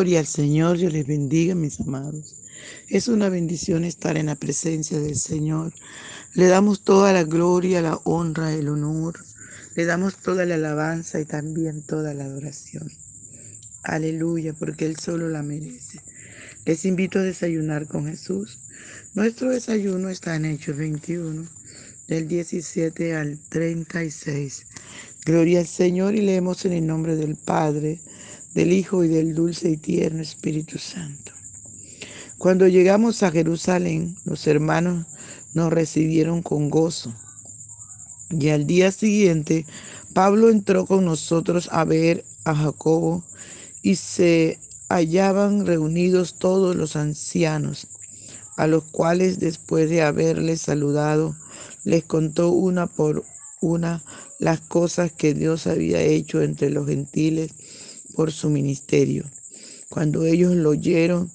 Gloria 0.00 0.20
al 0.20 0.26
Señor, 0.26 0.78
yo 0.78 0.88
les 0.88 1.06
bendiga, 1.06 1.54
mis 1.54 1.78
amados. 1.78 2.34
Es 2.88 3.06
una 3.06 3.28
bendición 3.28 3.84
estar 3.84 4.16
en 4.16 4.26
la 4.26 4.34
presencia 4.34 4.98
del 4.98 5.16
Señor. 5.16 5.74
Le 6.32 6.46
damos 6.46 6.84
toda 6.84 7.12
la 7.12 7.24
gloria, 7.24 7.82
la 7.82 8.00
honra, 8.04 8.50
el 8.54 8.70
honor. 8.70 9.22
Le 9.74 9.84
damos 9.84 10.16
toda 10.16 10.46
la 10.46 10.54
alabanza 10.54 11.20
y 11.20 11.26
también 11.26 11.82
toda 11.82 12.14
la 12.14 12.24
adoración. 12.24 12.90
Aleluya, 13.82 14.54
porque 14.54 14.86
Él 14.86 14.96
solo 14.96 15.28
la 15.28 15.42
merece. 15.42 16.00
Les 16.64 16.86
invito 16.86 17.18
a 17.18 17.22
desayunar 17.22 17.86
con 17.86 18.06
Jesús. 18.06 18.58
Nuestro 19.12 19.50
desayuno 19.50 20.08
está 20.08 20.34
en 20.34 20.46
Hechos 20.46 20.78
21, 20.78 21.46
del 22.08 22.26
17 22.26 23.16
al 23.16 23.38
36. 23.50 24.64
Gloria 25.26 25.58
al 25.58 25.66
Señor 25.66 26.14
y 26.14 26.22
leemos 26.22 26.64
en 26.64 26.72
el 26.72 26.86
nombre 26.86 27.16
del 27.16 27.36
Padre 27.36 28.00
del 28.54 28.72
Hijo 28.72 29.04
y 29.04 29.08
del 29.08 29.34
dulce 29.34 29.70
y 29.70 29.76
tierno 29.76 30.22
Espíritu 30.22 30.78
Santo. 30.78 31.32
Cuando 32.38 32.66
llegamos 32.66 33.22
a 33.22 33.30
Jerusalén, 33.30 34.16
los 34.24 34.46
hermanos 34.46 35.06
nos 35.52 35.72
recibieron 35.72 36.42
con 36.42 36.70
gozo. 36.70 37.14
Y 38.30 38.48
al 38.48 38.66
día 38.66 38.92
siguiente, 38.92 39.66
Pablo 40.14 40.48
entró 40.48 40.86
con 40.86 41.04
nosotros 41.04 41.68
a 41.70 41.84
ver 41.84 42.24
a 42.44 42.54
Jacobo 42.54 43.24
y 43.82 43.96
se 43.96 44.58
hallaban 44.88 45.66
reunidos 45.66 46.34
todos 46.38 46.74
los 46.76 46.96
ancianos, 46.96 47.86
a 48.56 48.66
los 48.66 48.84
cuales 48.84 49.38
después 49.38 49.90
de 49.90 50.02
haberles 50.02 50.62
saludado, 50.62 51.36
les 51.84 52.04
contó 52.04 52.50
una 52.50 52.86
por 52.86 53.24
una 53.60 54.02
las 54.38 54.60
cosas 54.60 55.12
que 55.12 55.34
Dios 55.34 55.66
había 55.66 56.00
hecho 56.00 56.40
entre 56.42 56.70
los 56.70 56.86
gentiles 56.86 57.52
por 58.14 58.32
su 58.32 58.50
ministerio. 58.50 59.24
Cuando 59.88 60.24
ellos 60.24 60.54
lo 60.54 60.70
oyeron, 60.70 61.30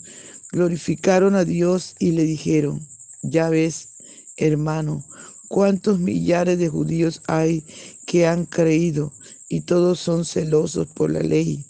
glorificaron 0.51 1.35
a 1.35 1.43
Dios 1.43 1.95
y 1.99 2.11
le 2.11 2.23
dijeron, 2.23 2.79
ya 3.21 3.49
ves, 3.49 3.89
hermano, 4.37 5.03
cuántos 5.47 5.99
millares 5.99 6.57
de 6.57 6.69
judíos 6.69 7.21
hay 7.27 7.63
que 8.05 8.27
han 8.27 8.45
creído 8.45 9.11
y 9.49 9.61
todos 9.61 9.99
son 9.99 10.25
celosos 10.25 10.87
por 10.87 11.11
la 11.11 11.19
ley, 11.19 11.65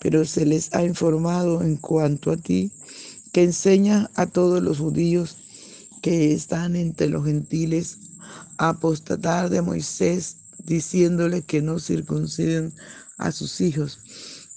pero 0.00 0.24
se 0.24 0.44
les 0.44 0.74
ha 0.74 0.84
informado 0.84 1.62
en 1.62 1.76
cuanto 1.76 2.30
a 2.30 2.36
ti 2.36 2.70
que 3.32 3.42
enseña 3.42 4.10
a 4.14 4.26
todos 4.26 4.62
los 4.62 4.78
judíos 4.78 5.36
que 6.02 6.32
están 6.32 6.76
entre 6.76 7.08
los 7.08 7.24
gentiles 7.24 7.98
a 8.58 8.70
apostatar 8.70 9.50
de 9.50 9.62
Moisés, 9.62 10.36
diciéndole 10.64 11.42
que 11.42 11.62
no 11.62 11.78
circunciden 11.78 12.72
a 13.18 13.32
sus 13.32 13.60
hijos 13.60 14.00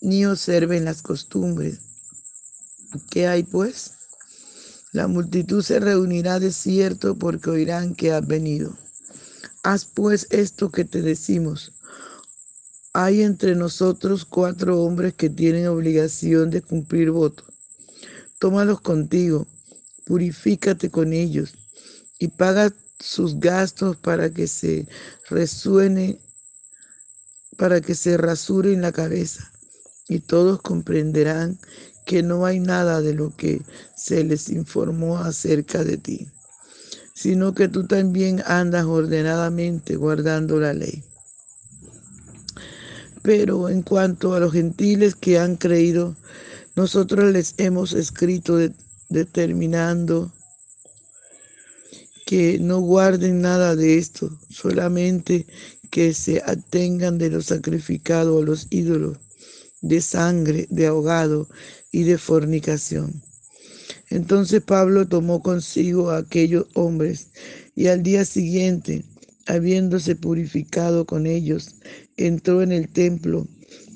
ni 0.01 0.25
observen 0.25 0.85
las 0.85 1.01
costumbres. 1.01 1.79
¿Qué 3.09 3.27
hay 3.27 3.43
pues? 3.43 3.93
La 4.91 5.07
multitud 5.07 5.61
se 5.61 5.79
reunirá 5.79 6.39
de 6.39 6.51
cierto 6.51 7.15
porque 7.15 7.49
oirán 7.49 7.95
que 7.95 8.11
has 8.11 8.25
venido. 8.25 8.75
Haz 9.63 9.85
pues 9.85 10.27
esto 10.29 10.71
que 10.71 10.85
te 10.85 11.01
decimos. 11.01 11.73
Hay 12.93 13.21
entre 13.21 13.55
nosotros 13.55 14.25
cuatro 14.25 14.81
hombres 14.81 15.13
que 15.13 15.29
tienen 15.29 15.67
obligación 15.67 16.49
de 16.49 16.61
cumplir 16.61 17.11
voto. 17.11 17.43
Tómalos 18.39 18.81
contigo, 18.81 19.45
purifícate 20.05 20.89
con 20.89 21.11
ellos 21.11 21.53
y 22.17 22.29
paga 22.29 22.71
sus 22.99 23.39
gastos 23.39 23.97
para 23.97 24.29
que 24.29 24.47
se 24.47 24.87
resuene, 25.29 26.19
para 27.57 27.81
que 27.81 27.93
se 27.93 28.17
rasuren 28.17 28.81
la 28.81 28.91
cabeza 28.91 29.51
y 30.09 30.19
todos 30.19 30.61
comprenderán 30.61 31.59
que 32.05 32.23
no 32.23 32.45
hay 32.45 32.59
nada 32.59 33.01
de 33.01 33.13
lo 33.13 33.35
que 33.35 33.61
se 33.95 34.23
les 34.23 34.49
informó 34.49 35.17
acerca 35.17 35.83
de 35.83 35.97
ti, 35.97 36.27
sino 37.13 37.53
que 37.53 37.67
tú 37.67 37.85
también 37.85 38.41
andas 38.45 38.85
ordenadamente 38.85 39.97
guardando 39.97 40.59
la 40.59 40.73
ley. 40.73 41.03
Pero 43.23 43.67
en 43.67 43.81
cuanto 43.81 44.33
a 44.33 44.39
los 44.39 44.53
gentiles 44.53 45.15
que 45.15 45.37
han 45.37 45.57
creído, 45.57 46.15
nosotros 46.77 47.33
les 47.33 47.55
hemos 47.57 47.91
escrito 47.91 48.57
determinando 49.09 50.31
que 52.25 52.57
no 52.59 52.79
guarden 52.79 53.41
nada 53.41 53.75
de 53.75 53.97
esto, 53.97 54.37
solamente 54.49 55.45
que 55.91 56.13
se 56.13 56.41
atengan 56.45 57.17
de 57.17 57.31
lo 57.31 57.41
sacrificado 57.41 58.39
a 58.39 58.43
los 58.43 58.67
ídolos 58.69 59.17
de 59.81 60.01
sangre, 60.01 60.67
de 60.69 60.87
ahogado 60.87 61.47
y 61.91 62.03
de 62.03 62.17
fornicación. 62.17 63.21
Entonces 64.09 64.61
Pablo 64.61 65.07
tomó 65.07 65.41
consigo 65.41 66.11
a 66.11 66.17
aquellos 66.17 66.67
hombres 66.73 67.31
y 67.75 67.87
al 67.87 68.03
día 68.03 68.25
siguiente, 68.25 69.03
habiéndose 69.45 70.15
purificado 70.15 71.05
con 71.05 71.25
ellos, 71.25 71.75
entró 72.15 72.61
en 72.61 72.71
el 72.71 72.89
templo 72.89 73.47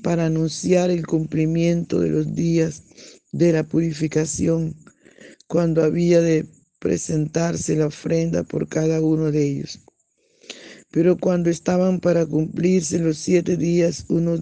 para 0.04 0.26
anunciar 0.26 0.90
el 0.90 1.06
cumplimiento 1.06 2.00
de 2.00 2.10
los 2.10 2.34
días 2.36 2.84
de 3.32 3.54
la 3.54 3.64
purificación, 3.64 4.76
cuando 5.48 5.84
había 5.84 6.22
de 6.22 6.46
presentarse 6.80 7.76
la 7.76 7.88
ofrenda 7.88 8.44
por 8.44 8.68
cada 8.68 9.02
uno 9.02 9.32
de 9.32 9.46
ellos. 9.46 9.80
Pero 10.92 11.18
cuando 11.18 11.50
estaban 11.50 12.00
para 12.00 12.26
cumplirse 12.26 13.00
los 13.00 13.18
siete 13.18 13.56
días, 13.56 14.06
unos 14.10 14.42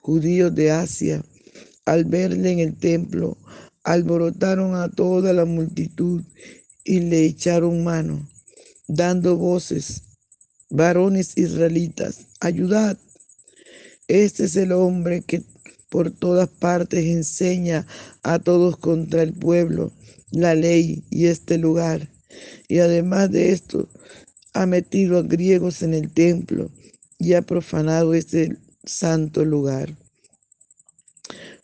judíos 0.00 0.54
de 0.54 0.70
Asia, 0.70 1.22
al 1.84 2.04
verle 2.04 2.52
en 2.52 2.58
el 2.60 2.76
templo, 2.76 3.36
alborotaron 3.82 4.74
a 4.76 4.88
toda 4.88 5.32
la 5.32 5.44
multitud 5.44 6.22
y 6.84 7.00
le 7.00 7.24
echaron 7.24 7.82
mano, 7.82 8.28
dando 8.86 9.36
voces, 9.36 10.02
varones 10.70 11.36
israelitas, 11.36 12.26
ayudad. 12.40 12.96
Este 14.06 14.44
es 14.44 14.56
el 14.56 14.72
hombre 14.72 15.22
que 15.22 15.42
por 15.88 16.12
todas 16.12 16.48
partes 16.48 17.04
enseña 17.04 17.86
a 18.22 18.38
todos 18.38 18.76
contra 18.76 19.22
el 19.22 19.32
pueblo, 19.32 19.92
la 20.30 20.54
ley 20.54 21.02
y 21.10 21.26
este 21.26 21.58
lugar. 21.58 22.08
Y 22.68 22.78
además 22.78 23.32
de 23.32 23.50
esto, 23.50 23.88
ha 24.54 24.66
metido 24.66 25.18
a 25.18 25.22
griegos 25.22 25.82
en 25.82 25.94
el 25.94 26.10
templo 26.10 26.70
y 27.18 27.34
ha 27.34 27.42
profanado 27.42 28.14
este 28.14 28.56
santo 28.84 29.44
lugar. 29.44 29.94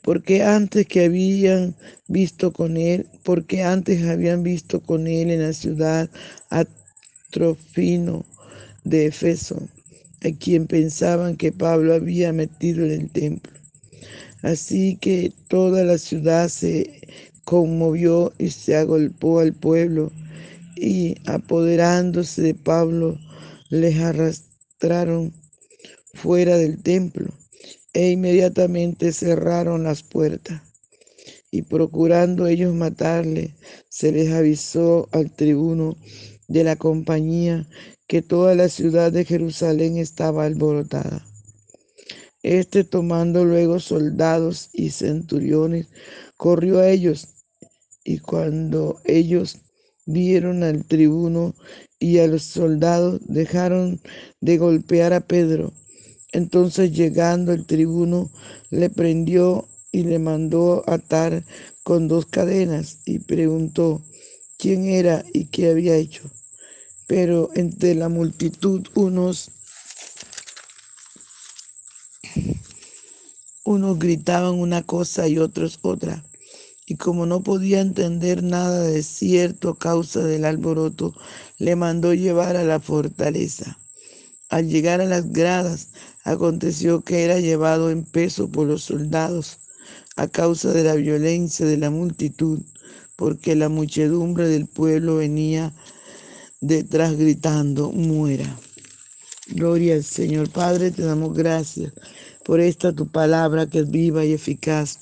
Porque 0.02 0.42
antes 0.42 0.86
que 0.86 1.04
habían 1.04 1.74
visto 2.06 2.52
con 2.52 2.76
él, 2.76 3.06
porque 3.24 3.62
antes 3.62 4.04
habían 4.04 4.42
visto 4.42 4.80
con 4.80 5.06
él 5.06 5.30
en 5.30 5.42
la 5.42 5.52
ciudad 5.52 6.08
a 6.50 6.64
Trofino 7.30 8.24
de 8.84 9.06
Efeso, 9.06 9.68
a 10.22 10.30
quien 10.38 10.66
pensaban 10.66 11.36
que 11.36 11.50
Pablo 11.50 11.94
había 11.94 12.32
metido 12.32 12.84
en 12.84 12.92
el 12.92 13.10
templo. 13.10 13.52
Así 14.42 14.96
que 15.00 15.32
toda 15.48 15.82
la 15.82 15.98
ciudad 15.98 16.48
se 16.48 17.00
conmovió 17.44 18.32
y 18.38 18.50
se 18.50 18.76
agolpó 18.76 19.40
al 19.40 19.52
pueblo 19.52 20.12
y 20.76 21.16
apoderándose 21.24 22.42
de 22.42 22.54
Pablo, 22.54 23.18
les 23.70 23.98
arrastraron 23.98 25.32
fuera 26.14 26.56
del 26.56 26.82
templo 26.82 27.32
e 27.92 28.10
inmediatamente 28.10 29.12
cerraron 29.12 29.84
las 29.84 30.02
puertas. 30.02 30.62
Y 31.50 31.62
procurando 31.62 32.46
ellos 32.46 32.74
matarle, 32.74 33.54
se 33.88 34.12
les 34.12 34.30
avisó 34.32 35.08
al 35.12 35.34
tribuno 35.34 35.96
de 36.48 36.64
la 36.64 36.76
compañía 36.76 37.66
que 38.06 38.22
toda 38.22 38.54
la 38.54 38.68
ciudad 38.68 39.10
de 39.10 39.24
Jerusalén 39.24 39.96
estaba 39.96 40.44
alborotada. 40.44 41.24
Este 42.42 42.84
tomando 42.84 43.44
luego 43.44 43.80
soldados 43.80 44.68
y 44.72 44.90
centuriones, 44.90 45.88
corrió 46.36 46.78
a 46.78 46.88
ellos 46.88 47.28
y 48.04 48.18
cuando 48.18 49.00
ellos 49.04 49.58
vieron 50.06 50.62
al 50.62 50.84
tribuno 50.84 51.54
y 51.98 52.18
a 52.18 52.26
los 52.26 52.44
soldados, 52.44 53.20
dejaron 53.26 54.00
de 54.40 54.58
golpear 54.58 55.12
a 55.12 55.20
Pedro. 55.20 55.72
Entonces 56.32 56.92
llegando 56.92 57.52
el 57.52 57.66
tribuno, 57.66 58.30
le 58.70 58.88
prendió 58.90 59.68
y 59.92 60.02
le 60.02 60.18
mandó 60.18 60.84
atar 60.88 61.44
con 61.82 62.08
dos 62.08 62.26
cadenas 62.26 62.98
y 63.04 63.18
preguntó 63.18 64.02
quién 64.58 64.86
era 64.86 65.24
y 65.32 65.46
qué 65.46 65.70
había 65.70 65.96
hecho. 65.96 66.30
Pero 67.06 67.50
entre 67.54 67.94
la 67.94 68.08
multitud 68.08 68.86
unos 68.94 69.50
unos 73.64 73.98
gritaban 73.98 74.54
una 74.54 74.82
cosa 74.82 75.26
y 75.28 75.38
otros 75.38 75.78
otra 75.82 76.22
y 76.86 76.94
como 76.94 77.26
no 77.26 77.42
podía 77.42 77.80
entender 77.80 78.44
nada 78.44 78.82
de 78.84 79.02
cierto 79.02 79.70
a 79.70 79.78
causa 79.78 80.22
del 80.22 80.44
alboroto, 80.44 81.14
le 81.58 81.74
mandó 81.74 82.14
llevar 82.14 82.56
a 82.56 82.62
la 82.62 82.78
fortaleza. 82.78 83.76
Al 84.48 84.68
llegar 84.68 85.00
a 85.00 85.06
las 85.06 85.32
gradas, 85.32 85.88
aconteció 86.22 87.00
que 87.00 87.24
era 87.24 87.40
llevado 87.40 87.90
en 87.90 88.04
peso 88.04 88.48
por 88.48 88.68
los 88.68 88.84
soldados 88.84 89.58
a 90.14 90.28
causa 90.28 90.72
de 90.72 90.84
la 90.84 90.94
violencia 90.94 91.66
de 91.66 91.76
la 91.76 91.90
multitud, 91.90 92.60
porque 93.16 93.56
la 93.56 93.68
muchedumbre 93.68 94.48
del 94.48 94.66
pueblo 94.66 95.16
venía 95.16 95.74
detrás 96.60 97.16
gritando, 97.16 97.90
muera. 97.90 98.56
Gloria 99.48 99.94
al 99.94 100.04
Señor. 100.04 100.50
Padre, 100.50 100.92
te 100.92 101.02
damos 101.02 101.34
gracias 101.34 101.92
por 102.44 102.60
esta 102.60 102.92
tu 102.92 103.08
palabra 103.08 103.66
que 103.66 103.80
es 103.80 103.90
viva 103.90 104.24
y 104.24 104.32
eficaz 104.32 105.00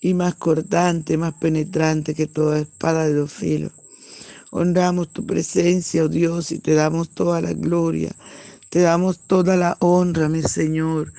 y 0.00 0.14
más 0.14 0.34
cortante, 0.34 1.16
más 1.16 1.34
penetrante 1.34 2.14
que 2.14 2.26
toda 2.26 2.60
espada 2.60 3.06
de 3.06 3.14
los 3.14 3.32
filos. 3.32 3.72
Honramos 4.50 5.12
tu 5.12 5.26
presencia, 5.26 6.04
oh 6.04 6.08
Dios, 6.08 6.52
y 6.52 6.58
te 6.58 6.74
damos 6.74 7.10
toda 7.10 7.40
la 7.40 7.52
gloria, 7.52 8.14
te 8.68 8.80
damos 8.80 9.18
toda 9.18 9.56
la 9.56 9.76
honra, 9.80 10.28
mi 10.28 10.42
Señor, 10.42 11.12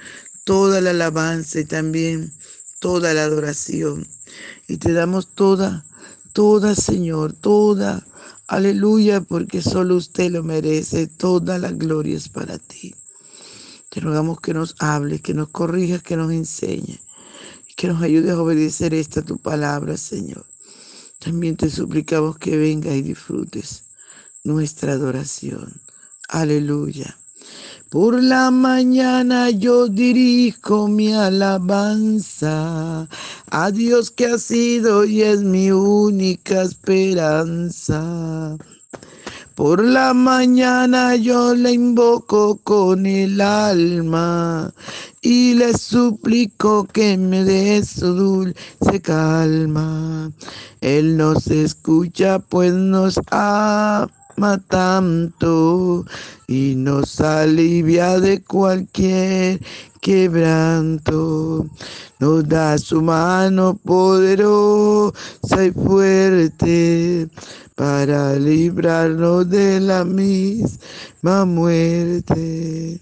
toda 0.43 0.81
la 0.81 0.91
alabanza 0.91 1.59
y 1.59 1.65
también 1.65 2.31
toda 2.79 3.13
la 3.13 3.23
adoración. 3.23 4.07
Y 4.67 4.77
te 4.77 4.93
damos 4.93 5.33
toda, 5.33 5.85
toda, 6.33 6.75
Señor, 6.75 7.33
toda, 7.33 8.05
aleluya, 8.47 9.21
porque 9.21 9.61
solo 9.61 9.95
usted 9.95 10.31
lo 10.31 10.43
merece, 10.43 11.07
toda 11.07 11.57
la 11.57 11.71
gloria 11.71 12.15
es 12.15 12.29
para 12.29 12.57
ti. 12.57 12.95
Te 13.89 13.99
rogamos 13.99 14.39
que 14.39 14.53
nos 14.53 14.75
hables, 14.79 15.21
que 15.21 15.33
nos 15.33 15.49
corrijas, 15.49 16.01
que 16.01 16.17
nos 16.17 16.31
enseñes 16.31 17.06
que 17.77 17.87
nos 17.87 18.01
ayudes 18.01 18.31
a 18.31 18.41
obedecer 18.41 18.93
esta 18.95 19.21
tu 19.21 19.37
palabra, 19.37 19.95
Señor. 19.97 20.45
También 21.19 21.55
te 21.55 21.69
suplicamos 21.69 22.37
que 22.39 22.57
venga 22.57 22.91
y 22.93 23.03
disfrutes 23.03 23.83
nuestra 24.43 24.93
adoración. 24.93 25.79
Aleluya. 26.27 27.15
Por 27.89 28.21
la 28.21 28.49
mañana 28.49 29.51
yo 29.51 29.87
dirijo 29.87 30.87
mi 30.87 31.13
alabanza 31.13 33.07
a 33.51 33.71
Dios 33.71 34.09
que 34.09 34.25
ha 34.25 34.37
sido 34.39 35.05
y 35.05 35.21
es 35.21 35.41
mi 35.41 35.71
única 35.71 36.63
esperanza. 36.63 38.57
Por 39.55 39.83
la 39.83 40.13
mañana 40.13 41.15
yo 41.15 41.55
le 41.55 41.71
invoco 41.71 42.57
con 42.57 43.05
el 43.05 43.39
alma 43.39 44.73
y 45.29 45.55
le 45.55 45.77
suplico 45.77 46.85
que 46.85 47.17
me 47.17 47.43
dé 47.43 47.83
su 47.83 48.13
dulce 48.13 49.01
calma. 49.01 50.31
Él 50.79 51.17
nos 51.17 51.47
escucha 51.47 52.39
pues 52.39 52.71
nos 52.71 53.19
ama 53.29 54.07
tanto 54.69 56.05
y 56.47 56.75
nos 56.77 57.19
alivia 57.19 58.21
de 58.21 58.41
cualquier 58.41 59.59
quebranto. 59.99 61.67
Nos 62.19 62.47
da 62.47 62.77
su 62.77 63.01
mano 63.01 63.77
poderosa 63.83 65.65
y 65.65 65.71
fuerte 65.71 67.27
para 67.75 68.33
librarnos 68.35 69.49
de 69.49 69.81
la 69.81 70.05
misma 70.05 71.43
muerte. 71.43 73.01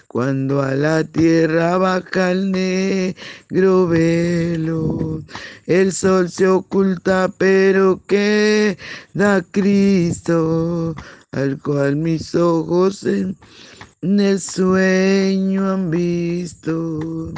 cuando 0.11 0.61
a 0.61 0.75
la 0.75 1.05
tierra 1.05 1.77
baja 1.77 2.31
el 2.31 2.51
negro 2.51 3.87
velo. 3.87 5.23
El 5.65 5.93
sol 5.93 6.29
se 6.29 6.49
oculta, 6.49 7.31
pero 7.37 8.01
queda 8.07 9.41
Cristo, 9.51 10.95
al 11.31 11.61
cual 11.61 11.95
mis 11.95 12.35
ojos 12.35 13.05
en, 13.05 13.37
el 14.01 14.41
sueño 14.41 15.71
han 15.71 15.89
visto. 15.89 17.31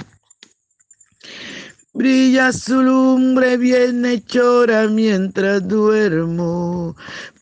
Brilla 1.93 2.51
su 2.51 2.81
lumbre 2.81 3.57
bien 3.57 4.03
hechora 4.03 4.87
mientras 4.87 5.67
duermo. 5.67 6.95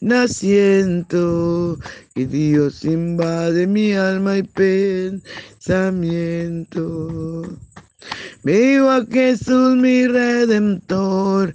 naciendo 0.00 1.78
y 2.14 2.24
Dios 2.24 2.84
invade 2.84 3.66
mi 3.66 3.92
alma 3.94 4.38
y 4.38 4.42
pensamiento. 5.62 7.58
Vivo 8.42 8.90
a 8.90 9.04
Jesús 9.06 9.76
mi 9.76 10.06
redentor, 10.06 11.54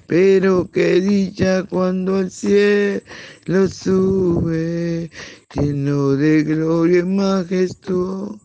Pero 0.11 0.69
qué 0.69 0.99
dicha 0.99 1.63
cuando 1.63 2.17
al 2.17 2.29
cielo 2.29 3.69
sube, 3.69 5.09
lleno 5.55 6.09
de 6.17 6.43
gloria 6.43 6.99
y 6.99 7.03
majestuosa 7.03 8.39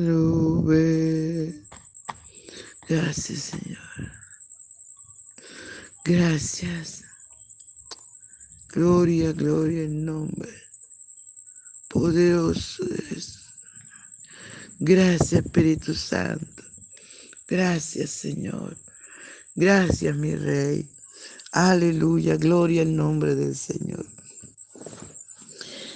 nube. 0.00 1.62
Gracias, 2.88 3.38
Señor. 3.38 3.78
Gracias. 6.04 7.04
Gloria, 8.70 9.30
gloria 9.30 9.82
en 9.84 10.04
nombre 10.04 10.50
poderoso 11.86 12.84
es. 13.12 13.38
Gracias, 14.80 15.44
Espíritu 15.44 15.94
Santo. 15.94 16.64
Gracias, 17.46 18.10
Señor. 18.10 18.76
Gracias, 19.56 20.16
mi 20.16 20.36
Rey. 20.36 20.88
Aleluya, 21.50 22.36
gloria 22.36 22.82
al 22.82 22.94
nombre 22.94 23.34
del 23.34 23.56
Señor. 23.56 24.06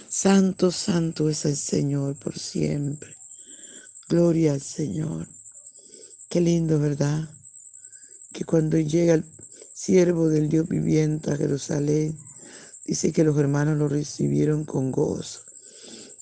Santo, 0.09 0.73
santo 0.73 1.31
es 1.31 1.45
el 1.45 1.57
Señor 1.57 2.17
por 2.17 2.37
siempre. 2.37 3.17
Gloria 4.09 4.55
al 4.55 4.61
Señor. 4.61 5.29
Qué 6.29 6.41
lindo, 6.41 6.81
¿verdad? 6.81 7.29
Que 8.33 8.45
cuando 8.45 8.77
llega 8.77 9.15
el 9.15 9.25
siervo 9.73 10.29
del 10.29 10.49
Dios 10.49 10.69
viviente 10.69 11.31
a 11.31 11.37
Jerusalén, 11.37 12.19
dice 12.85 13.13
que 13.13 13.23
los 13.23 13.39
hermanos 13.39 13.79
lo 13.79 13.87
recibieron 13.87 14.65
con 14.65 14.91
gozo, 14.91 15.43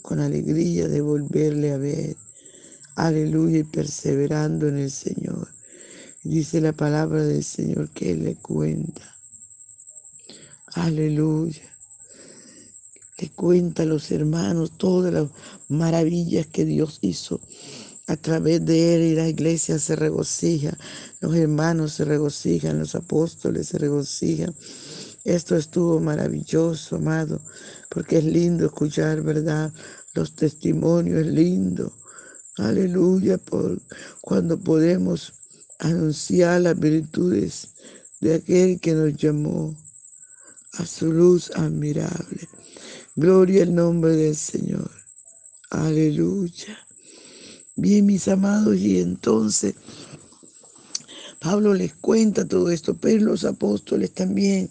con 0.03 0.21
alegría 0.21 0.87
de 0.87 1.01
volverle 1.01 1.73
a 1.73 1.79
ver. 1.79 2.15
Aleluya 2.95 3.61
y 3.61 3.65
perseverando 3.65 4.69
en 4.69 4.77
el 4.77 4.91
Señor. 4.91 5.49
Dice 6.25 6.61
la 6.61 6.73
palabra 6.73 7.25
del 7.25 7.45
Señor 7.45 7.91
que 7.91 8.13
Él 8.13 8.25
le 8.25 8.37
cuenta 8.37 9.13
Aleluya. 10.75 11.71
Le 13.19 13.29
cuenta 13.31 13.83
a 13.83 13.87
los 13.87 14.11
hermanos 14.11 14.73
todas 14.79 15.13
las 15.13 15.29
maravillas 15.69 16.47
que 16.47 16.65
Dios 16.65 16.99
hizo 17.03 17.41
a 18.07 18.17
través 18.17 18.65
de 18.65 18.95
él 18.95 19.03
y 19.03 19.15
la 19.15 19.29
iglesia 19.29 19.79
se 19.79 19.97
regocija, 19.97 20.77
los 21.21 21.35
hermanos 21.37 21.93
se 21.93 22.05
regocijan, 22.07 22.79
los 22.79 22.95
apóstoles 22.95 23.69
se 23.69 23.79
regocijan. 23.79 24.55
Esto 25.25 25.57
estuvo 25.57 26.01
maravilloso, 26.01 26.97
amado, 26.97 27.41
porque 27.91 28.19
es 28.19 28.25
lindo 28.25 28.65
escuchar, 28.65 29.23
¿verdad? 29.23 29.73
Los 30.15 30.35
testimonios, 30.35 31.21
es 31.21 31.27
lindo. 31.27 31.93
Aleluya, 32.57 33.37
por 33.37 33.79
cuando 34.23 34.59
podemos 34.59 35.35
anunciar 35.83 36.61
las 36.61 36.79
virtudes 36.79 37.69
de 38.21 38.37
aquel 38.37 38.79
que 38.81 38.95
nos 38.95 39.17
llamó 39.17 39.77
a 40.75 40.87
su 40.87 41.13
luz 41.13 41.51
admirable. 41.57 42.49
Gloria 43.17 43.65
al 43.65 43.75
nombre 43.75 44.17
del 44.17 44.37
Señor. 44.37 44.91
Aleluya. 45.71 46.79
Bien, 47.75 48.07
mis 48.07 48.29
amados, 48.29 48.77
y 48.77 49.01
entonces 49.01 49.75
Pablo 51.41 51.75
les 51.75 51.95
cuenta 51.95 52.47
todo 52.47 52.71
esto, 52.71 52.95
pero 52.95 53.25
los 53.25 53.45
apóstoles 53.45 54.13
también 54.13 54.71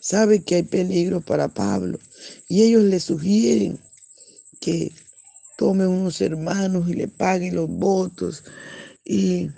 saben 0.00 0.42
que 0.42 0.54
hay 0.56 0.62
peligro 0.62 1.20
para 1.20 1.48
Pablo 1.48 1.98
y 2.48 2.62
ellos 2.62 2.84
le 2.84 3.00
sugieren 3.00 3.78
que 4.60 4.92
tome 5.58 5.86
unos 5.86 6.20
hermanos 6.20 6.88
y 6.88 6.94
le 6.94 7.08
pague 7.08 7.52
los 7.52 7.68
votos 7.68 8.44
y 9.04 9.50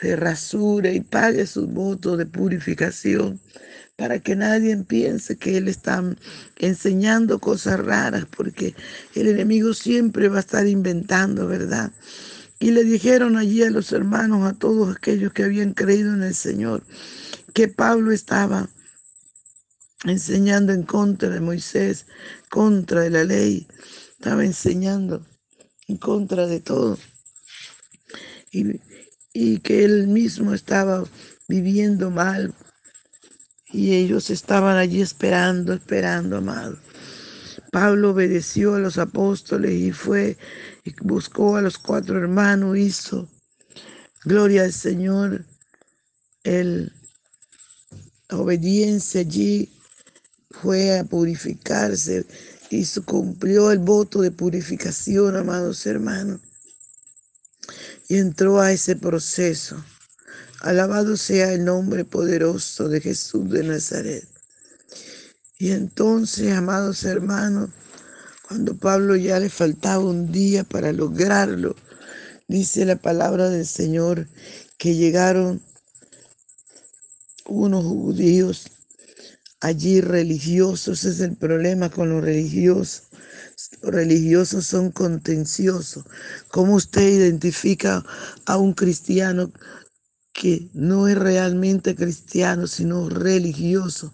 se 0.00 0.16
rasure 0.16 0.94
y 0.94 1.00
pague 1.00 1.46
sus 1.46 1.66
votos 1.68 2.16
de 2.16 2.26
purificación 2.26 3.40
para 3.96 4.18
que 4.18 4.34
nadie 4.34 4.74
piense 4.78 5.36
que 5.36 5.58
él 5.58 5.68
está 5.68 6.02
enseñando 6.56 7.38
cosas 7.38 7.80
raras, 7.80 8.24
porque 8.34 8.74
el 9.14 9.28
enemigo 9.28 9.74
siempre 9.74 10.28
va 10.28 10.38
a 10.38 10.40
estar 10.40 10.66
inventando, 10.66 11.46
¿verdad? 11.46 11.92
Y 12.58 12.70
le 12.70 12.84
dijeron 12.84 13.36
allí 13.36 13.62
a 13.62 13.70
los 13.70 13.92
hermanos, 13.92 14.50
a 14.50 14.54
todos 14.54 14.96
aquellos 14.96 15.34
que 15.34 15.44
habían 15.44 15.74
creído 15.74 16.14
en 16.14 16.22
el 16.22 16.34
Señor, 16.34 16.82
que 17.52 17.68
Pablo 17.68 18.10
estaba 18.10 18.70
enseñando 20.04 20.72
en 20.72 20.84
contra 20.84 21.28
de 21.28 21.40
Moisés, 21.40 22.06
contra 22.48 23.02
de 23.02 23.10
la 23.10 23.24
ley, 23.24 23.66
estaba 24.18 24.46
enseñando 24.46 25.26
en 25.88 25.98
contra 25.98 26.46
de 26.46 26.60
todo. 26.60 26.98
Y, 28.50 28.80
y 29.32 29.58
que 29.58 29.84
él 29.84 30.08
mismo 30.08 30.54
estaba 30.54 31.04
viviendo 31.48 32.10
mal 32.10 32.54
y 33.72 33.94
ellos 33.94 34.30
estaban 34.30 34.76
allí 34.76 35.00
esperando, 35.00 35.72
esperando, 35.72 36.38
amado. 36.38 36.78
Pablo 37.70 38.10
obedeció 38.10 38.74
a 38.74 38.80
los 38.80 38.98
apóstoles 38.98 39.72
y 39.72 39.92
fue 39.92 40.36
y 40.84 40.92
buscó 41.02 41.56
a 41.56 41.62
los 41.62 41.78
cuatro 41.78 42.18
hermanos, 42.18 42.76
hizo. 42.76 43.28
Gloria 44.24 44.64
al 44.64 44.72
Señor. 44.72 45.44
El, 46.42 46.92
obediencia 48.30 49.20
allí 49.20 49.70
fue 50.50 50.98
a 50.98 51.04
purificarse 51.04 52.26
y 52.70 52.84
cumplió 53.04 53.70
el 53.70 53.78
voto 53.78 54.20
de 54.20 54.30
purificación, 54.30 55.36
amados 55.36 55.86
hermanos. 55.86 56.40
Y 58.10 58.18
entró 58.18 58.60
a 58.60 58.72
ese 58.72 58.96
proceso. 58.96 59.76
Alabado 60.62 61.16
sea 61.16 61.52
el 61.52 61.64
nombre 61.64 62.04
poderoso 62.04 62.88
de 62.88 63.00
Jesús 63.00 63.48
de 63.48 63.62
Nazaret. 63.62 64.26
Y 65.60 65.70
entonces, 65.70 66.52
amados 66.52 67.04
hermanos, 67.04 67.70
cuando 68.48 68.76
Pablo 68.76 69.14
ya 69.14 69.38
le 69.38 69.48
faltaba 69.48 70.02
un 70.02 70.32
día 70.32 70.64
para 70.64 70.90
lograrlo, 70.92 71.76
dice 72.48 72.84
la 72.84 72.96
palabra 72.96 73.48
del 73.48 73.64
Señor 73.64 74.26
que 74.76 74.96
llegaron 74.96 75.62
unos 77.46 77.84
judíos 77.84 78.72
allí 79.60 80.00
religiosos, 80.00 81.04
ese 81.04 81.10
es 81.10 81.20
el 81.20 81.36
problema 81.36 81.90
con 81.90 82.10
los 82.10 82.24
religiosos. 82.24 83.04
Religiosos 83.82 84.66
son 84.66 84.90
contenciosos. 84.90 86.04
¿Cómo 86.50 86.74
usted 86.74 87.08
identifica 87.08 88.04
a 88.46 88.56
un 88.58 88.74
cristiano 88.74 89.52
que 90.32 90.70
no 90.74 91.08
es 91.08 91.18
realmente 91.18 91.94
cristiano, 91.96 92.66
sino 92.66 93.08
religioso, 93.08 94.12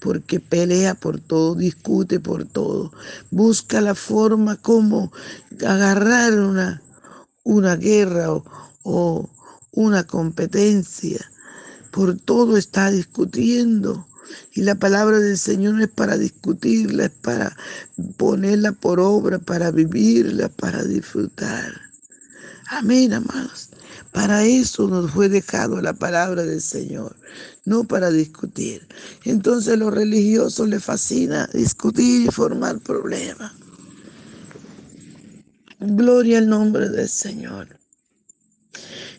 porque 0.00 0.40
pelea 0.40 0.94
por 0.96 1.20
todo, 1.20 1.54
discute 1.54 2.20
por 2.20 2.44
todo, 2.46 2.92
busca 3.30 3.80
la 3.80 3.94
forma 3.94 4.56
como 4.56 5.12
agarrar 5.66 6.40
una, 6.40 6.82
una 7.44 7.76
guerra 7.76 8.32
o, 8.32 8.44
o 8.84 9.30
una 9.72 10.06
competencia. 10.06 11.20
Por 11.92 12.18
todo 12.18 12.58
está 12.58 12.90
discutiendo. 12.92 14.07
Y 14.52 14.62
la 14.62 14.74
palabra 14.74 15.18
del 15.18 15.38
Señor 15.38 15.74
no 15.74 15.84
es 15.84 15.90
para 15.90 16.16
discutirla, 16.16 17.06
es 17.06 17.10
para 17.10 17.56
ponerla 18.16 18.72
por 18.72 19.00
obra, 19.00 19.38
para 19.38 19.70
vivirla, 19.70 20.48
para 20.48 20.84
disfrutar. 20.84 21.72
Amén, 22.70 23.12
amados. 23.12 23.70
Para 24.12 24.44
eso 24.44 24.88
nos 24.88 25.10
fue 25.10 25.28
dejado 25.28 25.80
la 25.80 25.92
palabra 25.92 26.42
del 26.42 26.60
Señor, 26.60 27.16
no 27.64 27.84
para 27.84 28.10
discutir. 28.10 28.86
Entonces 29.24 29.74
a 29.74 29.76
los 29.76 29.94
religiosos 29.94 30.68
les 30.68 30.84
fascina 30.84 31.48
discutir 31.52 32.26
y 32.26 32.30
formar 32.30 32.78
problemas. 32.80 33.52
Gloria 35.80 36.38
al 36.38 36.48
nombre 36.48 36.88
del 36.88 37.08
Señor. 37.08 37.78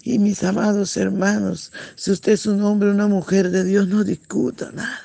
Y 0.04 0.20
mis 0.20 0.44
amados 0.44 0.96
hermanos, 0.98 1.72
si 1.96 2.12
usted 2.12 2.34
es 2.34 2.46
un 2.46 2.62
hombre 2.64 2.90
o 2.90 2.94
una 2.94 3.08
mujer 3.08 3.50
de 3.50 3.64
Dios, 3.64 3.88
no 3.88 4.04
discuta 4.04 4.72
nada. 4.72 5.02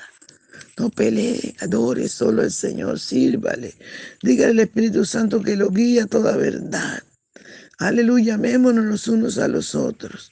No 0.77 0.89
pelee, 0.89 1.55
adore 1.59 2.09
solo 2.09 2.41
al 2.41 2.51
Señor, 2.51 2.99
sírvale. 2.99 3.75
Dígale 4.21 4.51
al 4.51 4.59
Espíritu 4.59 5.05
Santo 5.05 5.41
que 5.41 5.55
lo 5.55 5.69
guía 5.69 6.03
a 6.03 6.07
toda 6.07 6.35
verdad. 6.35 7.01
Aleluya, 7.77 8.35
amémonos 8.35 8.85
los 8.85 9.07
unos 9.07 9.37
a 9.37 9.47
los 9.47 9.75
otros. 9.75 10.31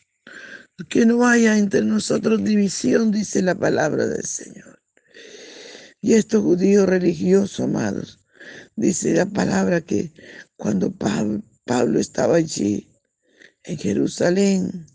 Que 0.90 1.06
no 1.06 1.28
haya 1.28 1.58
entre 1.58 1.84
nosotros 1.84 2.44
división, 2.44 3.12
dice 3.12 3.42
la 3.42 3.56
palabra 3.56 4.08
del 4.08 4.26
Señor. 4.26 4.82
Y 6.02 6.14
estos 6.16 6.42
judíos 6.44 6.88
religiosos, 6.88 7.62
amados, 7.62 8.20
dice 8.76 9.14
la 9.14 9.26
palabra 9.26 9.82
que 9.82 10.12
cuando 10.58 10.92
Pablo, 10.92 12.00
estaba 12.00 12.36
allí, 12.36 12.90
en 13.64 13.78
Jerusalén, 13.78 14.86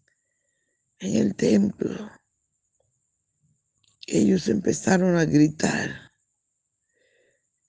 en 1.01 1.17
el 1.17 1.35
templo, 1.35 2.11
ellos 4.07 4.49
empezaron 4.49 5.17
a 5.17 5.25
gritar. 5.25 6.11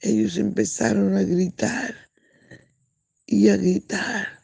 Ellos 0.01 0.37
empezaron 0.37 1.15
a 1.17 1.23
gritar 1.23 2.09
y 3.25 3.49
a 3.49 3.57
gritar 3.57 4.39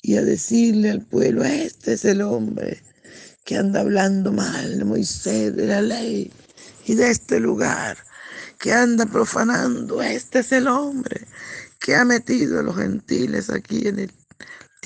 y 0.00 0.16
a 0.16 0.22
decirle 0.22 0.90
al 0.90 1.04
pueblo, 1.04 1.44
este 1.44 1.94
es 1.94 2.04
el 2.04 2.22
hombre 2.22 2.80
que 3.44 3.56
anda 3.56 3.80
hablando 3.80 4.30
mal 4.30 4.78
de 4.78 4.84
Moisés, 4.84 5.56
de 5.56 5.66
la 5.66 5.82
ley 5.82 6.32
y 6.86 6.94
de 6.94 7.10
este 7.10 7.40
lugar, 7.40 7.98
que 8.60 8.72
anda 8.72 9.06
profanando, 9.06 10.02
este 10.02 10.40
es 10.40 10.52
el 10.52 10.68
hombre 10.68 11.26
que 11.80 11.96
ha 11.96 12.04
metido 12.04 12.60
a 12.60 12.62
los 12.62 12.76
gentiles 12.76 13.50
aquí 13.50 13.88
en 13.88 13.98
el 13.98 14.12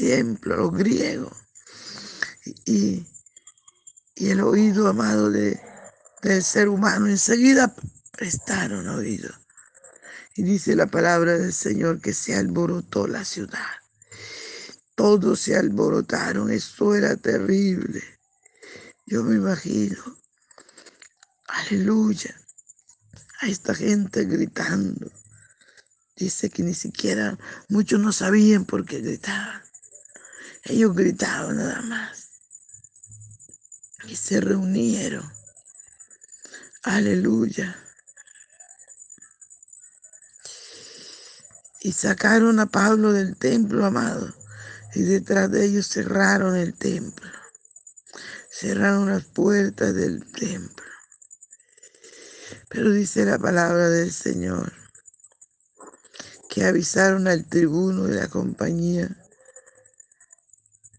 templo, 0.08 0.56
los 0.56 0.72
griegos. 0.72 1.32
Y, 2.64 3.06
y 4.16 4.30
el 4.30 4.40
oído 4.40 4.88
amado 4.88 5.30
de, 5.30 5.60
del 6.22 6.42
ser 6.42 6.68
humano 6.68 7.06
enseguida 7.06 7.74
prestaron 8.10 8.88
oído. 8.88 9.30
Y 10.34 10.42
dice 10.42 10.74
la 10.74 10.86
palabra 10.86 11.38
del 11.38 11.52
Señor 11.52 12.00
que 12.00 12.14
se 12.14 12.34
alborotó 12.34 13.06
la 13.06 13.24
ciudad. 13.24 13.70
Todos 14.96 15.40
se 15.40 15.56
alborotaron, 15.56 16.50
eso 16.50 16.94
era 16.94 17.16
terrible. 17.16 18.02
Yo 19.06 19.22
me 19.22 19.36
imagino, 19.36 20.02
aleluya, 21.46 22.34
a 23.40 23.48
esta 23.48 23.74
gente 23.74 24.24
gritando. 24.24 25.10
Dice 26.16 26.50
que 26.50 26.62
ni 26.62 26.74
siquiera 26.74 27.38
muchos 27.68 28.00
no 28.00 28.12
sabían 28.12 28.64
por 28.64 28.84
qué 28.84 29.00
gritaban. 29.00 29.61
Ellos 30.64 30.94
gritaban 30.94 31.56
nada 31.56 31.82
más. 31.82 32.28
Y 34.04 34.16
se 34.16 34.40
reunieron. 34.40 35.30
Aleluya. 36.82 37.76
Y 41.80 41.92
sacaron 41.92 42.60
a 42.60 42.66
Pablo 42.66 43.12
del 43.12 43.36
templo, 43.36 43.84
amado 43.84 44.32
y 44.94 45.02
detrás 45.02 45.50
de 45.50 45.64
ellos 45.64 45.86
cerraron 45.86 46.56
el 46.56 46.74
templo, 46.74 47.30
cerraron 48.50 49.08
las 49.08 49.24
puertas 49.24 49.94
del 49.94 50.24
templo. 50.32 50.86
Pero 52.68 52.90
dice 52.90 53.24
la 53.24 53.38
palabra 53.38 53.88
del 53.88 54.12
Señor 54.12 54.72
que 56.48 56.64
avisaron 56.64 57.28
al 57.28 57.46
tribuno 57.46 58.04
de 58.04 58.16
la 58.16 58.28
compañía 58.28 59.08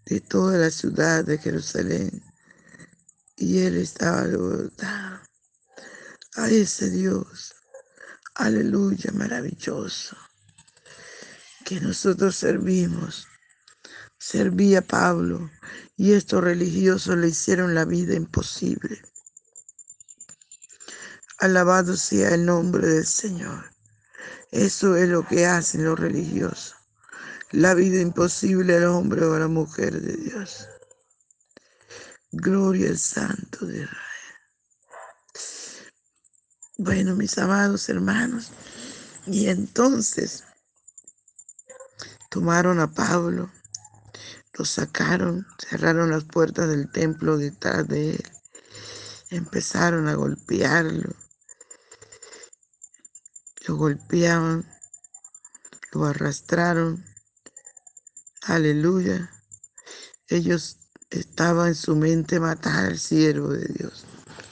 de 0.05 0.19
toda 0.22 0.57
la 0.57 0.69
ciudad 0.69 1.24
de 1.24 1.38
Jerusalén. 1.38 2.24
Y 3.36 3.60
él 3.60 3.77
estaba 3.77 4.22
alborotado 4.22 5.22
a 6.36 6.50
ese 6.50 6.89
Dios, 6.89 7.53
aleluya, 8.36 9.12
maravilloso, 9.13 10.17
que 11.65 11.79
nosotros 11.79 12.36
servimos. 12.36 13.27
Servía 14.17 14.81
Pablo 14.81 15.51
y 15.98 16.13
estos 16.13 16.43
religiosos 16.43 17.17
le 17.17 17.27
hicieron 17.27 17.75
la 17.75 17.86
vida 17.86 18.15
imposible. 18.15 19.01
Alabado 21.39 21.98
sea 21.98 22.29
el 22.29 22.45
nombre 22.45 22.88
del 22.88 23.05
Señor. 23.05 23.74
Eso 24.51 24.95
es 24.95 25.10
lo 25.10 25.27
que 25.27 25.45
hacen 25.45 25.83
los 25.83 26.00
religiosos. 26.00 26.75
La 27.53 27.75
vida 27.75 28.01
imposible 28.01 28.77
al 28.77 28.86
hombre 28.86 29.24
o 29.24 29.36
a 29.36 29.39
la 29.39 29.48
mujer 29.48 30.01
de 30.01 30.17
Dios. 30.17 30.67
Gloria 32.31 32.89
al 32.89 32.98
Santo 32.98 33.67
de 33.67 33.83
Israel. 33.83 33.98
Bueno, 36.79 37.15
mis 37.15 37.38
amados 37.38 37.88
hermanos, 37.89 38.50
y 39.27 39.50
entonces 39.50 40.43
tomaron 42.31 42.79
a 42.79 42.91
Pablo, 42.91 43.51
lo 44.53 44.65
sacaron, 44.65 45.45
cerraron 45.60 46.10
las 46.10 46.24
puertas 46.24 46.67
del 46.67 46.91
templo 46.91 47.38
detrás 47.38 47.88
de 47.88 48.15
él, 48.15 48.31
empezaron 49.29 50.07
a 50.07 50.15
golpearlo, 50.15 51.13
lo 53.67 53.75
golpeaban, 53.75 54.67
lo 55.91 56.05
arrastraron, 56.05 57.12
aleluya. 58.45 59.29
Ellos 60.27 60.77
estaban 61.09 61.69
en 61.69 61.75
su 61.75 61.95
mente 61.95 62.39
matar 62.39 62.85
al 62.85 63.00
siervo 63.00 63.50
de 63.50 63.65
Dios, 63.65 64.05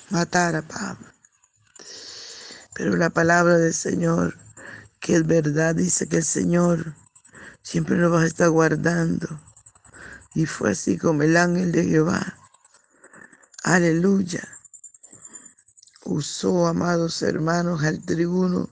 matar 0.10 0.56
a 0.56 0.62
Pablo. 0.62 1.08
Pero 2.74 2.96
la 2.96 3.10
palabra 3.10 3.58
del 3.58 3.74
Señor, 3.74 4.38
que 5.00 5.16
es 5.16 5.26
verdad, 5.26 5.76
dice 5.76 6.08
que 6.08 6.18
el 6.18 6.26
Señor 6.26 6.96
siempre 7.64 7.98
nos 7.98 8.14
va 8.14 8.22
a 8.22 8.28
estar 8.28 8.50
guardando. 8.50 9.28
Y 10.34 10.46
fue 10.46 10.72
así 10.72 10.98
como 10.98 11.24
el 11.24 11.36
ángel 11.36 11.72
de 11.72 11.86
Jehová. 11.86 12.38
Aleluya. 13.64 14.48
Usó, 16.06 16.68
amados 16.68 17.22
hermanos, 17.22 17.84
al 17.84 18.04
tribuno 18.04 18.70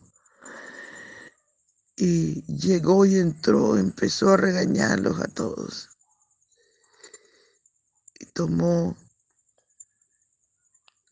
y 2.01 2.45
llegó 2.45 3.05
y 3.05 3.19
entró, 3.19 3.77
empezó 3.77 4.29
a 4.29 4.37
regañarlos 4.37 5.19
a 5.19 5.27
todos. 5.27 5.89
Y 8.17 8.25
tomó 8.27 8.95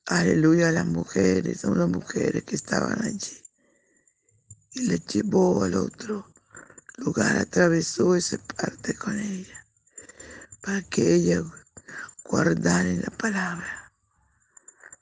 aleluya, 0.05 0.69
a 0.69 0.71
las 0.71 0.85
mujeres, 0.85 1.65
a 1.65 1.71
unas 1.71 1.89
mujeres 1.89 2.45
que 2.45 2.55
estaban 2.55 3.01
allí. 3.03 3.43
Y 4.71 4.83
les 4.83 5.05
llevó 5.07 5.65
al 5.65 5.75
otro 5.75 6.31
lugar, 6.95 7.35
atravesó 7.37 8.15
esa 8.15 8.37
parte 8.37 8.95
con 8.95 9.19
ella, 9.19 9.67
para 10.61 10.81
que 10.83 11.15
ellas 11.15 11.43
guardaran 12.23 13.01
la 13.01 13.11
palabra, 13.11 13.91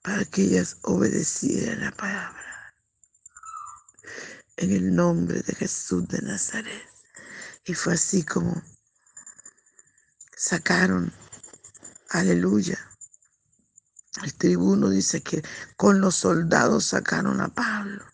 para 0.02 0.26
que 0.26 0.42
ellas 0.42 0.78
obedecieran 0.82 1.82
la 1.82 1.92
palabra. 1.92 2.55
En 4.58 4.72
el 4.72 4.96
nombre 4.96 5.42
de 5.42 5.54
Jesús 5.56 6.08
de 6.08 6.22
Nazaret. 6.22 6.88
Y 7.66 7.74
fue 7.74 7.94
así 7.94 8.24
como 8.24 8.62
sacaron, 10.38 11.12
aleluya, 12.10 12.80
el 14.24 14.34
tribuno 14.36 14.90
dice 14.90 15.22
que 15.22 15.44
con 15.76 16.00
los 16.00 16.16
soldados 16.16 16.86
sacaron 16.86 17.42
a 17.42 17.54
Pablo 17.54 18.06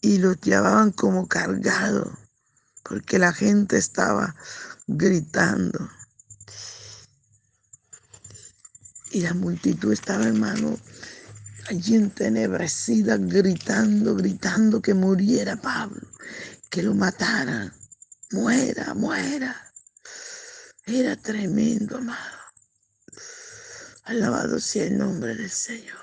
y 0.00 0.18
lo 0.18 0.34
llevaban 0.34 0.92
como 0.92 1.26
cargado 1.26 2.16
porque 2.82 3.18
la 3.18 3.32
gente 3.32 3.76
estaba 3.76 4.34
gritando. 4.86 5.90
Y 9.12 9.20
la 9.22 9.34
multitud 9.34 9.92
estaba, 9.92 10.24
hermano, 10.24 10.78
allí 11.70 11.94
entenebrecida, 11.94 13.16
gritando, 13.16 14.16
gritando 14.16 14.82
que 14.82 14.92
muriera 14.92 15.54
Pablo, 15.54 16.02
que 16.68 16.82
lo 16.82 16.94
mataran, 16.94 17.72
muera, 18.32 18.92
muera. 18.94 19.72
Era 20.84 21.14
tremendo, 21.14 21.98
amado. 21.98 22.38
Alabado 24.02 24.58
sea 24.58 24.86
el 24.86 24.98
nombre 24.98 25.36
del 25.36 25.50
Señor. 25.50 26.00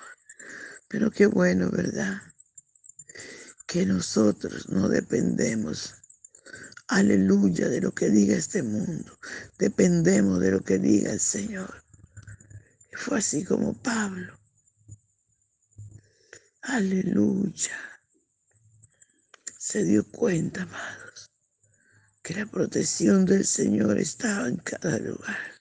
Pero 0.88 1.12
qué 1.12 1.26
bueno, 1.26 1.70
¿verdad? 1.70 2.22
Que 3.66 3.86
nosotros 3.86 4.70
no 4.70 4.88
dependemos, 4.88 5.96
aleluya, 6.88 7.68
de 7.68 7.82
lo 7.82 7.92
que 7.92 8.10
diga 8.10 8.38
este 8.38 8.64
mundo. 8.64 9.20
Dependemos 9.58 10.40
de 10.40 10.52
lo 10.52 10.64
que 10.64 10.80
diga 10.80 11.12
el 11.12 11.20
Señor. 11.20 11.84
Y 12.90 12.96
fue 12.96 13.18
así 13.18 13.44
como 13.44 13.74
Pablo. 13.74 14.38
Aleluya. 16.68 17.80
Se 19.58 19.86
dio 19.86 20.06
cuenta, 20.12 20.64
amados, 20.64 21.32
que 22.22 22.34
la 22.34 22.46
protección 22.46 23.26
del 23.26 23.46
Señor 23.46 23.98
estaba 23.98 24.50
en 24.50 24.58
cada 24.58 25.00
lugar. 25.00 25.56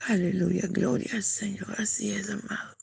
Aleluya, 0.00 0.66
gloria 0.68 1.14
al 1.14 1.22
Señor. 1.22 1.74
Así 1.80 2.12
es, 2.12 2.28
amado. 2.28 2.76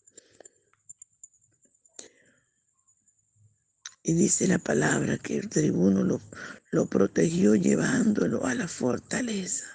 Y 4.02 4.14
dice 4.14 4.48
la 4.48 4.58
palabra 4.58 5.20
que 5.20 5.38
el 5.38 5.48
tribuno 5.48 6.02
lo, 6.02 6.20
lo 6.72 6.88
protegió 6.88 7.54
llevándolo 7.54 8.48
a 8.48 8.56
la 8.56 8.68
fortaleza 8.68 9.68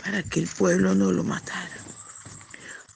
para 0.00 0.22
que 0.22 0.38
el 0.38 0.46
pueblo 0.46 0.94
no 0.94 1.10
lo 1.10 1.24
matara. 1.24 1.87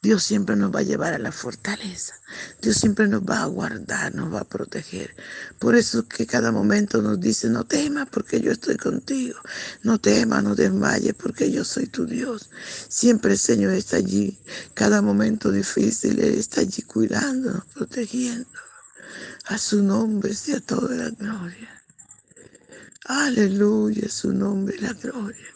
Dios 0.03 0.25
siempre 0.25 0.57
nos 0.57 0.75
va 0.75 0.81
a 0.81 0.83
llevar 0.83 1.15
a 1.15 1.19
la 1.19 1.31
fortaleza. 1.31 2.15
Dios 2.61 2.77
siempre 2.77 3.07
nos 3.07 3.23
va 3.23 3.43
a 3.43 3.47
guardar, 3.47 4.13
nos 4.13 4.35
va 4.35 4.41
a 4.41 4.45
proteger. 4.45 5.15
Por 5.61 5.77
eso 5.77 6.09
que 6.09 6.27
cada 6.27 6.51
momento 6.51 7.01
nos 7.01 7.21
dice, 7.21 7.49
no 7.49 7.63
temas 7.63 8.09
porque 8.11 8.41
yo 8.41 8.51
estoy 8.51 8.77
contigo. 8.77 9.39
No 9.85 10.01
temas, 10.01 10.43
no 10.43 10.57
desmayes 10.57 11.15
porque 11.15 11.53
yo 11.53 11.65
soy 11.65 11.87
tu 11.87 12.05
Dios. 12.05 12.51
Siempre 12.89 13.35
el 13.35 13.39
Señor 13.39 13.75
está 13.75 13.99
allí. 13.99 14.37
Cada 14.75 15.03
momento 15.03 15.53
difícil 15.53 16.19
Él 16.19 16.35
está 16.35 16.63
allí 16.63 16.83
cuidándonos, 16.83 17.65
protegiendo. 17.67 18.51
A 19.45 19.57
su 19.57 19.85
nombre 19.85 20.35
sea 20.35 20.61
toda 20.61 20.97
la 20.97 21.11
gloria. 21.11 21.81
Aleluya, 23.05 24.09
su 24.09 24.33
nombre 24.33 24.81
la 24.81 24.95
gloria. 24.95 25.47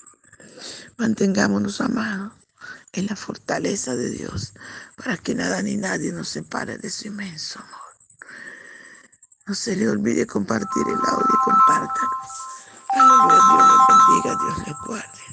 Mantengámonos 0.98 1.80
amados 1.80 2.45
es 3.00 3.10
la 3.10 3.16
fortaleza 3.16 3.94
de 3.94 4.10
Dios 4.10 4.54
para 4.96 5.16
que 5.16 5.34
nada 5.34 5.62
ni 5.62 5.76
nadie 5.76 6.12
nos 6.12 6.28
separe 6.28 6.78
de 6.78 6.90
su 6.90 7.08
inmenso 7.08 7.58
amor. 7.60 7.80
No 9.46 9.54
se 9.54 9.76
le 9.76 9.88
olvide 9.88 10.26
compartir 10.26 10.82
el 10.86 10.94
audio 10.94 11.26
y 11.28 11.44
compártalo. 11.44 12.10
Aleluya, 12.88 13.36
Dios 13.52 13.68
les 13.68 13.86
bendiga, 13.88 14.44
Dios 14.44 14.66
les 14.66 14.76
guarde. 14.86 15.25